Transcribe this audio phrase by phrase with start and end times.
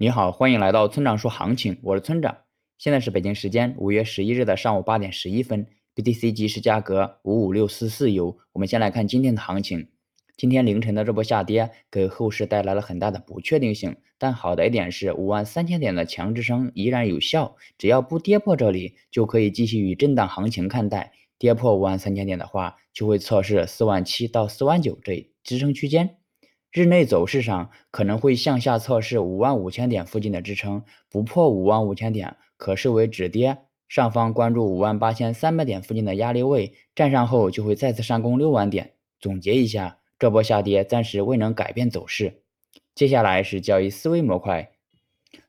[0.00, 2.38] 你好，欢迎来到村长说行情，我是村长。
[2.78, 8.38] 现在是北京时间五月十一日的上午八点十一分，BTC 即时价格五五六四四 U。
[8.52, 9.88] 我们先来看今天的行情。
[10.36, 21.12] 今天凌晨的这波下跌给后市带来了很大的不确定性，但好的一点是五万三千点的强支撑依然有效，只要不跌破这里，就可以继续以震荡行情看待。
[21.40, 26.18] 跌破五万三千点的话，就会测试四万七到四万九这支撑区间。
[26.70, 33.58] 日内走势上可能会向下测试五万五千点附近的支撑，不破五万五千点可视为止跌。
[33.88, 38.92] 上方关注五万八千三百点附近的压力位，站上后就会再次上攻六万点。
[39.18, 42.42] 总结一下，这波下跌暂时未能改变走势。
[42.94, 44.72] 接下来是交易思维模块。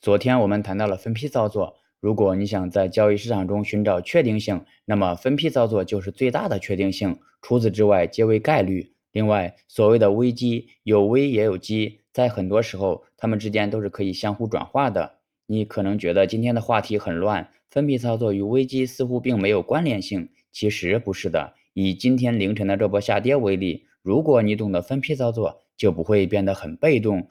[0.00, 8.91] 昨天我们谈到了分批操作，如果你想在交易市场中寻找确定性，那么分批操作就是最大的确定性，除此之外皆为概率。
[9.12, 15.18] 另外，所谓的危机有危也有机，在很多时候，它们之间都是可以相互转化的。
[15.46, 21.54] 你可能觉得今天的话题很乱，分批操作与危机似乎并没有关联性，其实不是的。
[21.74, 27.28] 以今天凌晨的这波下跌为例，如果你懂得分批操作，就不会变得很被动。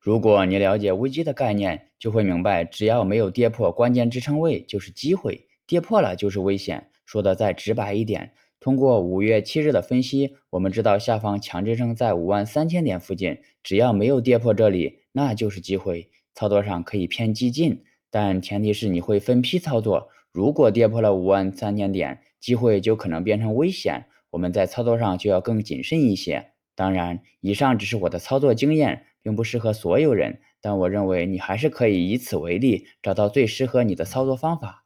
[0.00, 6.88] 如果你了解危机的概念，就会明白，只要没有跌破关键支撑位，就是机会；跌破了就是危险。
[7.04, 8.32] 说的再直白一点。
[8.58, 16.10] 通过五月七日的分析，我们知道下方强支撑在五万三千点附近，只要没有跌破这里，那就是机会。
[16.34, 20.08] 操作上可以偏激进，但前提是你会分批操作。
[20.32, 26.52] 如果跌破了五万三千点，机会就可能变成危险，我们在操作上就要更谨慎一些。
[26.74, 34.85] 当然，以上只是我的操作经验，并不适合所有人，但我认为你还是可以以此为例，找到最适合你的操作方法。